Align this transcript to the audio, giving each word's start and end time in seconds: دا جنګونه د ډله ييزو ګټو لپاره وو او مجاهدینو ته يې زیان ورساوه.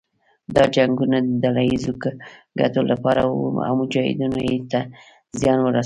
دا 0.55 0.63
جنګونه 0.75 1.17
د 1.25 1.29
ډله 1.43 1.61
ييزو 1.69 1.93
ګټو 2.59 2.81
لپاره 2.91 3.21
وو 3.25 3.47
او 3.67 3.73
مجاهدینو 3.81 4.37
ته 4.37 4.39
يې 4.47 4.57
زیان 5.39 5.59
ورساوه. 5.61 5.79